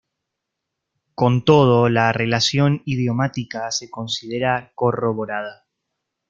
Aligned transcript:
Con 1.13 1.45
todo, 1.45 1.87
la 1.87 2.11
relación 2.11 2.81
idiomática 2.85 3.69
se 3.69 3.91
considera 3.91 4.71
corroborada. 4.73 5.67